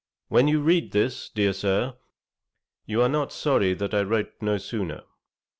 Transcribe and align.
When 0.29 0.47
you 0.47 0.61
read 0.63 0.93
this, 0.93 1.29
dear 1.29 1.53
Sir, 1.53 1.95
you 2.87 3.03
are 3.03 3.07
not 3.07 3.31
sorry 3.31 3.75
that 3.75 3.93
I 3.93 4.01
wrote 4.01 4.31
no 4.41 4.57
sooner. 4.57 5.03